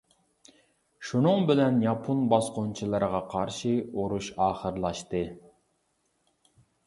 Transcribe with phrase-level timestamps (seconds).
[1.09, 5.21] شۇنىڭ بىلەن ياپون باسقۇنچىلىرىغا قارشى ئۇرۇش ئاخىرلاشتى.